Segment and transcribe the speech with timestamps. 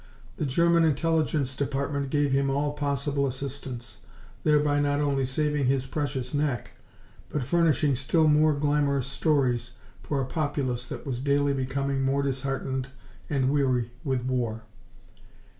[0.37, 3.97] The German Intelligence Department gave him all possible assistance,
[4.43, 6.71] thereby not only saving his precious neck
[7.29, 12.87] but furnishing still more glamorous stories for a populace that was daily becoming more disheartened
[13.29, 14.63] and weary with war.